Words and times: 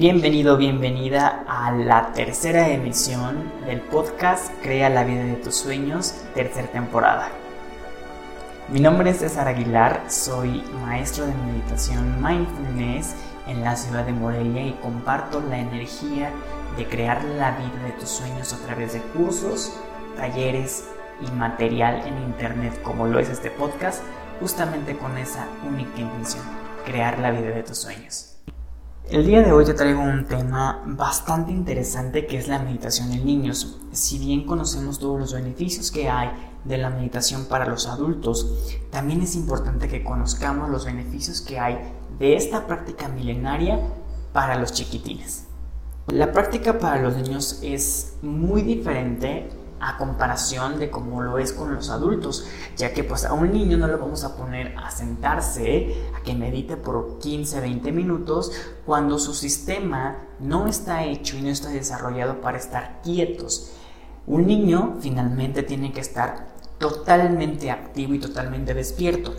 Bienvenido, 0.00 0.56
bienvenida 0.56 1.44
a 1.46 1.72
la 1.72 2.12
tercera 2.14 2.70
emisión 2.70 3.52
del 3.66 3.82
podcast 3.82 4.50
Crea 4.62 4.88
la 4.88 5.04
vida 5.04 5.24
de 5.24 5.34
tus 5.34 5.56
sueños, 5.56 6.14
tercera 6.34 6.68
temporada. 6.68 7.28
Mi 8.70 8.80
nombre 8.80 9.10
es 9.10 9.18
César 9.18 9.46
Aguilar, 9.46 10.04
soy 10.08 10.62
maestro 10.86 11.26
de 11.26 11.34
meditación 11.34 12.16
mindfulness 12.22 13.14
en 13.46 13.62
la 13.62 13.76
ciudad 13.76 14.06
de 14.06 14.14
Morelia 14.14 14.68
y 14.68 14.72
comparto 14.80 15.42
la 15.42 15.58
energía 15.58 16.30
de 16.78 16.86
crear 16.86 17.22
la 17.22 17.50
vida 17.58 17.84
de 17.84 17.92
tus 18.00 18.08
sueños 18.08 18.54
a 18.54 18.64
través 18.64 18.94
de 18.94 19.02
cursos, 19.02 19.78
talleres 20.16 20.88
y 21.20 21.30
material 21.32 22.06
en 22.06 22.22
internet 22.22 22.80
como 22.82 23.06
lo 23.06 23.18
es 23.18 23.28
este 23.28 23.50
podcast, 23.50 24.02
justamente 24.40 24.96
con 24.96 25.18
esa 25.18 25.46
única 25.68 26.00
intención, 26.00 26.44
crear 26.86 27.18
la 27.18 27.32
vida 27.32 27.50
de 27.50 27.64
tus 27.64 27.76
sueños. 27.76 28.39
El 29.10 29.26
día 29.26 29.42
de 29.42 29.50
hoy 29.50 29.64
te 29.64 29.74
traigo 29.74 30.02
un 30.02 30.24
tema 30.26 30.84
bastante 30.86 31.50
interesante 31.50 32.26
que 32.26 32.38
es 32.38 32.46
la 32.46 32.60
meditación 32.60 33.10
en 33.10 33.26
niños. 33.26 33.80
Si 33.90 34.20
bien 34.20 34.46
conocemos 34.46 35.00
todos 35.00 35.18
los 35.18 35.34
beneficios 35.34 35.90
que 35.90 36.08
hay 36.08 36.30
de 36.64 36.78
la 36.78 36.90
meditación 36.90 37.46
para 37.46 37.66
los 37.66 37.88
adultos, 37.88 38.78
también 38.92 39.20
es 39.20 39.34
importante 39.34 39.88
que 39.88 40.04
conozcamos 40.04 40.70
los 40.70 40.84
beneficios 40.84 41.40
que 41.40 41.58
hay 41.58 41.76
de 42.20 42.36
esta 42.36 42.68
práctica 42.68 43.08
milenaria 43.08 43.80
para 44.32 44.56
los 44.56 44.72
chiquitines. 44.72 45.48
La 46.06 46.30
práctica 46.30 46.78
para 46.78 47.02
los 47.02 47.16
niños 47.16 47.58
es 47.64 48.16
muy 48.22 48.62
diferente 48.62 49.48
a 49.80 49.96
comparación 49.96 50.78
de 50.78 50.90
cómo 50.90 51.22
lo 51.22 51.38
es 51.38 51.52
con 51.52 51.74
los 51.74 51.90
adultos, 51.90 52.46
ya 52.76 52.92
que 52.92 53.02
pues 53.02 53.24
a 53.24 53.32
un 53.32 53.52
niño 53.52 53.78
no 53.78 53.86
lo 53.86 53.98
vamos 53.98 54.24
a 54.24 54.36
poner 54.36 54.76
a 54.76 54.90
sentarse, 54.90 55.94
a 56.14 56.22
que 56.22 56.34
medite 56.34 56.76
por 56.76 57.18
15, 57.18 57.60
20 57.60 57.92
minutos, 57.92 58.52
cuando 58.84 59.18
su 59.18 59.34
sistema 59.34 60.18
no 60.38 60.66
está 60.66 61.04
hecho 61.04 61.36
y 61.36 61.42
no 61.42 61.48
está 61.48 61.70
desarrollado 61.70 62.40
para 62.40 62.58
estar 62.58 63.00
quietos. 63.02 63.72
Un 64.26 64.46
niño 64.46 64.96
finalmente 65.00 65.62
tiene 65.62 65.92
que 65.92 66.00
estar 66.00 66.48
totalmente 66.78 67.70
activo 67.70 68.14
y 68.14 68.18
totalmente 68.18 68.74
despierto. 68.74 69.34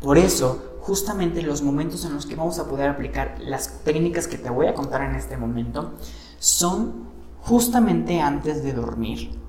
Por 0.00 0.18
eso, 0.18 0.76
justamente 0.80 1.42
los 1.42 1.62
momentos 1.62 2.04
en 2.04 2.14
los 2.14 2.26
que 2.26 2.36
vamos 2.36 2.58
a 2.58 2.68
poder 2.68 2.90
aplicar 2.90 3.36
las 3.40 3.84
técnicas 3.84 4.28
que 4.28 4.38
te 4.38 4.50
voy 4.50 4.66
a 4.66 4.74
contar 4.74 5.02
en 5.02 5.14
este 5.14 5.36
momento 5.36 5.94
son 6.38 7.08
justamente 7.40 8.20
antes 8.20 8.62
de 8.62 8.72
dormir 8.72 9.43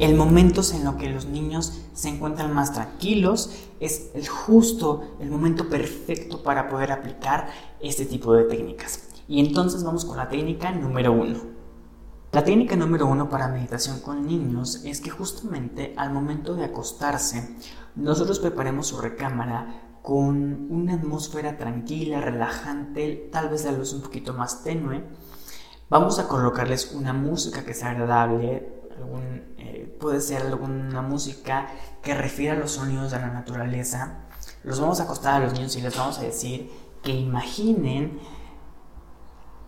el 0.00 0.16
momento 0.16 0.62
en 0.74 0.84
lo 0.84 0.96
que 0.96 1.10
los 1.10 1.26
niños 1.26 1.82
se 1.92 2.08
encuentran 2.08 2.54
más 2.54 2.72
tranquilos 2.72 3.68
es 3.80 4.10
el 4.14 4.26
justo, 4.26 5.16
el 5.20 5.30
momento 5.30 5.68
perfecto 5.68 6.42
para 6.42 6.68
poder 6.68 6.90
aplicar 6.90 7.48
este 7.80 8.06
tipo 8.06 8.32
de 8.32 8.44
técnicas. 8.44 9.08
Y 9.28 9.40
entonces 9.40 9.84
vamos 9.84 10.06
con 10.06 10.16
la 10.16 10.30
técnica 10.30 10.72
número 10.72 11.12
uno. 11.12 11.38
La 12.32 12.42
técnica 12.44 12.76
número 12.76 13.06
uno 13.06 13.28
para 13.28 13.48
meditación 13.48 14.00
con 14.00 14.26
niños 14.26 14.84
es 14.86 15.02
que 15.02 15.10
justamente 15.10 15.92
al 15.98 16.12
momento 16.14 16.54
de 16.54 16.64
acostarse, 16.64 17.56
nosotros 17.94 18.38
preparemos 18.38 18.86
su 18.86 19.00
recámara 19.02 19.98
con 20.00 20.72
una 20.72 20.94
atmósfera 20.94 21.58
tranquila, 21.58 22.22
relajante, 22.22 23.28
tal 23.30 23.50
vez 23.50 23.66
la 23.66 23.72
luz 23.72 23.92
un 23.92 24.00
poquito 24.00 24.32
más 24.32 24.64
tenue. 24.64 25.04
Vamos 25.90 26.18
a 26.18 26.26
colocarles 26.26 26.92
una 26.94 27.12
música 27.12 27.64
que 27.66 27.74
sea 27.74 27.90
agradable, 27.90 28.79
eh, 29.58 29.96
puede 30.00 30.20
ser 30.20 30.42
alguna 30.42 31.02
música 31.02 31.68
que 32.02 32.14
refiera 32.14 32.54
a 32.54 32.58
los 32.58 32.72
sonidos 32.72 33.10
de 33.10 33.18
la 33.18 33.28
naturaleza. 33.28 34.26
Los 34.64 34.80
vamos 34.80 35.00
a 35.00 35.04
acostar 35.04 35.40
a 35.40 35.44
los 35.44 35.52
niños 35.54 35.76
y 35.76 35.82
les 35.82 35.96
vamos 35.96 36.18
a 36.18 36.22
decir 36.22 36.70
que 37.02 37.12
imaginen 37.12 38.18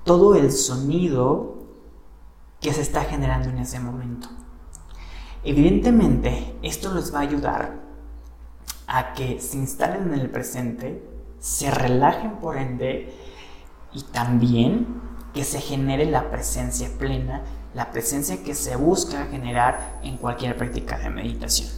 todo 0.05 0.34
el 0.34 0.51
sonido 0.53 1.62
que 2.61 2.73
se 2.73 2.83
está 2.83 3.05
generando 3.05 3.49
en 3.49 3.59
ese 3.59 3.81
momento. 3.81 4.29
Evidentemente, 5.45 6.56
esto 6.62 6.95
les 6.95 7.12
va 7.12 7.19
a 7.19 7.23
ayudar 7.23 7.81
a 8.87 9.12
que 9.15 9.41
se 9.41 9.56
instalen 9.56 10.12
en 10.12 10.21
el 10.21 10.31
presente, 10.31 11.03
se 11.39 11.71
relajen 11.71 12.37
por 12.37 12.56
ende 12.56 13.12
y 13.93 14.03
también 14.03 15.01
que 15.35 15.45
se 15.45 15.61
genere 15.61 16.06
la 16.06 16.31
presencia 16.31 16.89
plena 16.99 17.43
la 17.75 17.91
presencia 17.91 18.43
que 18.43 18.55
se 18.55 18.77
busca 18.77 19.27
generar 19.27 20.00
en 20.03 20.16
cualquier 20.16 20.56
práctica 20.56 20.99
de 20.99 21.10
meditación. 21.10 21.71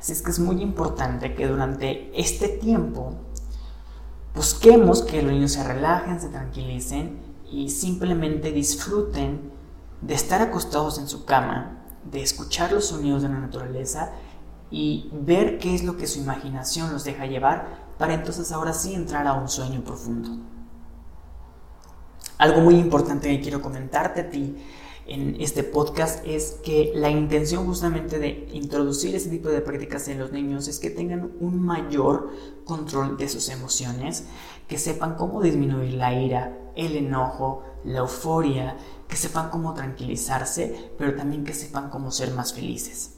Así 0.00 0.12
es 0.12 0.22
que 0.22 0.30
es 0.30 0.38
muy 0.38 0.62
importante 0.62 1.34
que 1.34 1.46
durante 1.46 2.10
este 2.18 2.48
tiempo 2.48 3.14
busquemos 4.34 5.02
que 5.02 5.22
los 5.22 5.32
niños 5.32 5.52
se 5.52 5.64
relajen, 5.64 6.20
se 6.20 6.28
tranquilicen 6.28 7.18
y 7.50 7.70
simplemente 7.70 8.52
disfruten 8.52 9.50
de 10.00 10.14
estar 10.14 10.40
acostados 10.40 10.98
en 10.98 11.08
su 11.08 11.24
cama, 11.24 11.84
de 12.04 12.22
escuchar 12.22 12.72
los 12.72 12.86
sonidos 12.86 13.22
de 13.22 13.28
la 13.28 13.38
naturaleza 13.38 14.12
y 14.70 15.10
ver 15.12 15.58
qué 15.58 15.74
es 15.74 15.82
lo 15.82 15.96
que 15.96 16.06
su 16.06 16.20
imaginación 16.20 16.92
los 16.92 17.04
deja 17.04 17.26
llevar 17.26 17.88
para 17.98 18.14
entonces 18.14 18.52
ahora 18.52 18.72
sí 18.72 18.94
entrar 18.94 19.26
a 19.26 19.32
un 19.32 19.48
sueño 19.48 19.82
profundo. 19.82 20.30
Algo 22.36 22.60
muy 22.60 22.76
importante 22.76 23.28
que 23.28 23.40
quiero 23.40 23.60
comentarte 23.60 24.20
a 24.20 24.30
ti 24.30 24.56
en 25.08 25.40
este 25.40 25.64
podcast 25.64 26.24
es 26.26 26.58
que 26.62 26.92
la 26.94 27.10
intención 27.10 27.66
justamente 27.66 28.18
de 28.18 28.48
introducir 28.52 29.14
ese 29.16 29.30
tipo 29.30 29.48
de 29.48 29.62
prácticas 29.62 30.06
en 30.08 30.18
los 30.18 30.32
niños 30.32 30.68
es 30.68 30.78
que 30.78 30.90
tengan 30.90 31.32
un 31.40 31.62
mayor 31.62 32.30
control 32.64 33.16
de 33.16 33.28
sus 33.28 33.48
emociones, 33.48 34.26
que 34.68 34.78
sepan 34.78 35.16
cómo 35.16 35.40
disminuir 35.40 35.94
la 35.94 36.12
ira, 36.12 36.58
el 36.76 36.94
enojo, 36.94 37.64
la 37.84 38.00
euforia, 38.00 38.76
que 39.08 39.16
sepan 39.16 39.48
cómo 39.48 39.72
tranquilizarse, 39.72 40.92
pero 40.98 41.16
también 41.16 41.42
que 41.42 41.54
sepan 41.54 41.88
cómo 41.88 42.10
ser 42.10 42.32
más 42.34 42.52
felices. 42.52 43.17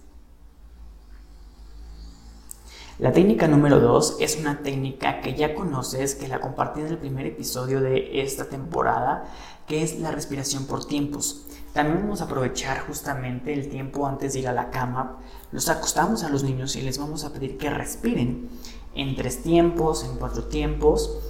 La 3.01 3.13
técnica 3.13 3.49
número 3.49 3.81
2 3.81 4.19
es 4.21 4.37
una 4.39 4.59
técnica 4.59 5.23
que 5.23 5.35
ya 5.35 5.55
conoces, 5.55 6.15
que 6.15 6.29
la 6.29 6.39
compartí 6.39 6.81
en 6.81 6.89
el 6.89 6.99
primer 6.99 7.25
episodio 7.25 7.81
de 7.81 8.21
esta 8.21 8.51
temporada, 8.51 9.25
que 9.67 9.83
es 9.83 9.99
la 10.01 10.11
respiración 10.11 10.67
por 10.67 10.85
tiempos. 10.85 11.47
También 11.73 12.03
vamos 12.03 12.21
a 12.21 12.25
aprovechar 12.25 12.81
justamente 12.81 13.55
el 13.55 13.71
tiempo 13.71 14.07
antes 14.07 14.35
de 14.35 14.41
ir 14.41 14.49
a 14.49 14.53
la 14.53 14.69
cama. 14.69 15.19
Los 15.51 15.71
acostamos 15.71 16.25
a 16.25 16.29
los 16.29 16.43
niños 16.43 16.77
y 16.77 16.83
les 16.83 16.99
vamos 16.99 17.25
a 17.25 17.33
pedir 17.33 17.57
que 17.57 17.71
respiren 17.71 18.51
en 18.95 19.17
tres 19.17 19.43
tiempos, 19.43 20.05
en 20.05 20.19
cuatro 20.19 20.45
tiempos. 20.45 21.21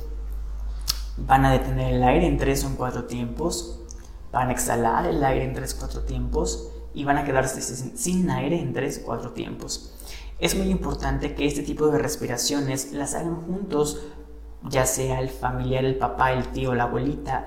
Van 1.18 1.44
a 1.44 1.52
detener 1.52 1.94
el 1.94 2.02
aire 2.02 2.26
en 2.26 2.36
tres 2.36 2.64
o 2.64 2.66
en 2.66 2.74
cuatro 2.74 3.04
tiempos. 3.04 3.78
Van 4.32 4.48
a 4.48 4.52
exhalar 4.52 5.06
el 5.06 5.22
aire 5.22 5.44
en 5.44 5.54
tres 5.54 5.74
o 5.74 5.78
cuatro 5.78 6.00
tiempos. 6.00 6.68
Y 6.94 7.04
van 7.04 7.18
a 7.18 7.24
quedarse 7.24 7.60
sin 7.62 8.28
aire 8.28 8.60
en 8.60 8.72
tres 8.72 9.02
o 9.04 9.06
cuatro 9.06 9.30
tiempos. 9.30 9.94
Es 10.40 10.56
muy 10.56 10.70
importante 10.70 11.34
que 11.34 11.46
este 11.46 11.62
tipo 11.62 11.88
de 11.88 11.98
respiraciones 11.98 12.92
las 12.92 13.14
hagan 13.14 13.42
juntos, 13.42 14.00
ya 14.62 14.86
sea 14.86 15.20
el 15.20 15.28
familiar, 15.28 15.84
el 15.84 15.98
papá, 15.98 16.32
el 16.32 16.48
tío, 16.48 16.74
la 16.74 16.84
abuelita, 16.84 17.44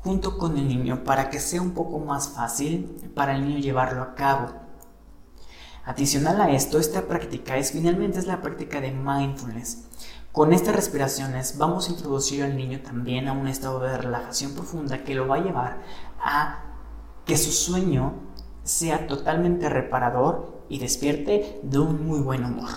junto 0.00 0.36
con 0.36 0.58
el 0.58 0.68
niño 0.68 1.04
para 1.04 1.30
que 1.30 1.40
sea 1.40 1.62
un 1.62 1.72
poco 1.72 1.98
más 1.98 2.28
fácil 2.28 3.10
para 3.14 3.34
el 3.34 3.46
niño 3.46 3.60
llevarlo 3.60 4.02
a 4.02 4.14
cabo. 4.14 4.52
Adicional 5.86 6.38
a 6.42 6.50
esto, 6.50 6.78
esta 6.78 7.08
práctica 7.08 7.56
es 7.56 7.72
finalmente 7.72 8.18
es 8.18 8.26
la 8.26 8.42
práctica 8.42 8.82
de 8.82 8.90
mindfulness. 8.90 9.86
Con 10.30 10.52
estas 10.52 10.76
respiraciones 10.76 11.56
vamos 11.56 11.88
a 11.88 11.92
introducir 11.92 12.42
al 12.42 12.58
niño 12.58 12.80
también 12.82 13.26
a 13.28 13.32
un 13.32 13.48
estado 13.48 13.80
de 13.80 13.96
relajación 13.96 14.52
profunda 14.52 15.02
que 15.02 15.14
lo 15.14 15.26
va 15.26 15.36
a 15.36 15.42
llevar 15.42 15.78
a 16.20 16.62
que 17.24 17.38
su 17.38 17.50
sueño 17.52 18.28
sea 18.68 19.06
totalmente 19.06 19.68
reparador 19.70 20.62
y 20.68 20.78
despierte 20.78 21.58
de 21.62 21.78
un 21.78 22.06
muy 22.06 22.20
buen 22.20 22.44
humor. 22.44 22.68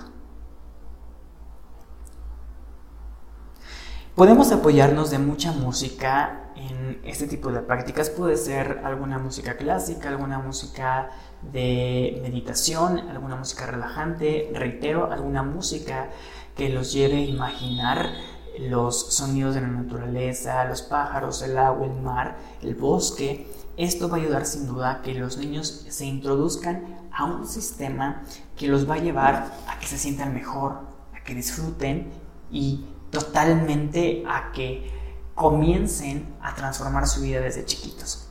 Podemos 4.16 4.52
apoyarnos 4.52 5.12
de 5.12 5.20
mucha 5.20 5.52
música 5.52 6.52
en 6.56 7.02
este 7.04 7.28
tipo 7.28 7.52
de 7.52 7.60
prácticas. 7.62 8.10
Puede 8.10 8.38
ser 8.38 8.82
alguna 8.84 9.20
música 9.20 9.58
clásica, 9.58 10.10
alguna 10.10 10.40
música 10.40 11.10
de 11.52 12.20
meditación, 12.22 13.00
alguna 13.10 13.36
música 13.36 13.66
relajante, 13.66 14.50
reitero, 14.54 15.12
alguna 15.12 15.44
música 15.44 16.10
que 16.56 16.70
los 16.70 16.94
lleve 16.94 17.18
a 17.18 17.26
imaginar 17.26 18.12
los 18.60 19.14
sonidos 19.14 19.56
de 19.56 19.62
la 19.62 19.68
naturaleza, 19.68 20.66
los 20.66 20.82
pájaros, 20.82 21.42
el 21.42 21.58
agua, 21.58 21.86
el 21.86 22.02
mar, 22.02 22.38
el 22.62 22.76
bosque. 22.76 23.48
Esto 23.78 24.10
va 24.10 24.18
a 24.18 24.20
ayudar 24.20 24.46
sin 24.46 24.68
duda 24.68 24.92
a 24.92 25.02
que 25.02 25.14
los 25.14 25.38
niños 25.38 25.86
se 25.90 26.06
introduzcan 26.06 27.10
a 27.12 27.26
un 27.26 27.48
sistema 27.48 28.24
que 28.56 28.68
los 28.68 28.90
va 28.90 28.96
a 28.96 29.00
llevar 29.00 29.52
a 29.68 29.80
que 29.80 29.88
se 29.88 29.98
sientan 29.98 30.34
mejor, 30.34 30.80
a 31.16 31.24
que 31.24 31.34
disfruten 31.34 32.12
y 32.52 32.86
totalmente 33.10 34.24
a 34.28 34.52
que 34.52 34.92
comiencen 35.36 36.36
a 36.42 36.54
transformar 36.56 37.08
su 37.08 37.22
vida 37.22 37.40
desde 37.40 37.66
chiquitos. 37.66 38.28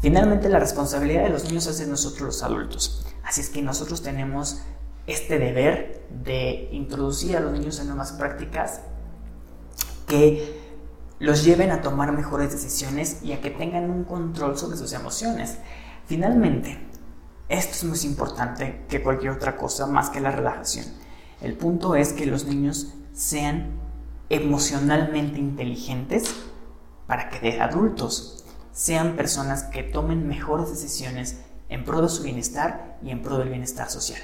Finalmente, 0.00 0.48
la 0.48 0.58
responsabilidad 0.58 1.24
de 1.24 1.30
los 1.30 1.44
niños 1.44 1.66
es 1.68 1.78
de 1.78 1.86
nosotros 1.86 2.22
los 2.22 2.42
adultos. 2.42 3.06
Así 3.22 3.40
es 3.40 3.50
que 3.50 3.62
nosotros 3.62 4.02
tenemos 4.02 4.62
este 5.06 5.38
deber 5.38 6.06
de 6.24 6.68
introducir 6.72 7.36
a 7.36 7.40
los 7.40 7.52
niños 7.52 7.78
en 7.78 7.88
nuevas 7.88 8.12
prácticas 8.12 8.80
que 10.12 10.60
los 11.20 11.42
lleven 11.42 11.70
a 11.70 11.80
tomar 11.80 12.12
mejores 12.12 12.52
decisiones 12.52 13.22
y 13.22 13.32
a 13.32 13.40
que 13.40 13.48
tengan 13.48 13.88
un 13.88 14.04
control 14.04 14.58
sobre 14.58 14.76
sus 14.76 14.92
emociones. 14.92 15.56
Finalmente, 16.04 16.78
esto 17.48 17.72
es 17.72 17.84
más 17.84 18.04
importante 18.04 18.84
que 18.90 19.02
cualquier 19.02 19.32
otra 19.32 19.56
cosa 19.56 19.86
más 19.86 20.10
que 20.10 20.20
la 20.20 20.30
relajación. 20.30 20.84
El 21.40 21.56
punto 21.56 21.96
es 21.96 22.12
que 22.12 22.26
los 22.26 22.44
niños 22.44 22.92
sean 23.14 23.70
emocionalmente 24.28 25.38
inteligentes 25.38 26.34
para 27.06 27.30
que 27.30 27.40
de 27.40 27.62
adultos 27.62 28.44
sean 28.70 29.16
personas 29.16 29.62
que 29.62 29.82
tomen 29.82 30.28
mejores 30.28 30.68
decisiones 30.68 31.38
en 31.70 31.86
pro 31.86 32.02
de 32.02 32.10
su 32.10 32.22
bienestar 32.22 32.98
y 33.02 33.08
en 33.08 33.22
pro 33.22 33.38
del 33.38 33.48
bienestar 33.48 33.88
social. 33.88 34.20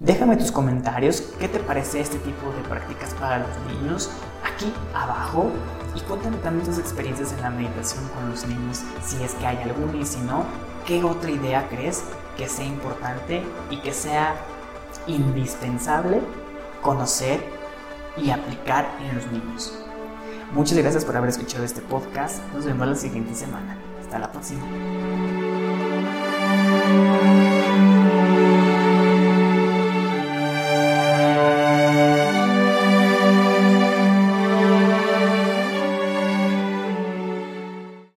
Déjame 0.00 0.36
tus 0.36 0.50
comentarios, 0.50 1.20
qué 1.38 1.48
te 1.48 1.60
parece 1.60 2.00
este 2.00 2.18
tipo 2.18 2.50
de 2.56 2.68
prácticas 2.68 3.14
para 3.14 3.38
los 3.38 3.48
niños 3.68 4.10
aquí 4.44 4.72
abajo 4.92 5.50
y 5.94 6.00
cuéntame 6.00 6.36
también 6.38 6.66
tus 6.66 6.78
experiencias 6.78 7.32
en 7.32 7.42
la 7.42 7.50
meditación 7.50 8.08
con 8.08 8.28
los 8.28 8.44
niños, 8.46 8.82
si 9.04 9.22
es 9.22 9.34
que 9.34 9.46
hay 9.46 9.56
alguna 9.58 9.96
y 9.96 10.04
si 10.04 10.18
no, 10.20 10.44
qué 10.84 11.04
otra 11.04 11.30
idea 11.30 11.68
crees 11.68 12.02
que 12.36 12.48
sea 12.48 12.66
importante 12.66 13.42
y 13.70 13.80
que 13.82 13.92
sea 13.92 14.34
indispensable 15.06 16.20
conocer 16.82 17.40
y 18.16 18.30
aplicar 18.30 18.86
en 19.00 19.14
los 19.14 19.26
niños. 19.28 19.78
Muchas 20.52 20.76
gracias 20.76 21.04
por 21.04 21.16
haber 21.16 21.30
escuchado 21.30 21.64
este 21.64 21.80
podcast. 21.80 22.42
Nos 22.52 22.64
vemos 22.64 22.86
la 22.86 22.96
siguiente 22.96 23.34
semana. 23.34 23.78
Hasta 24.00 24.18
la 24.18 24.30
próxima. 24.30 24.62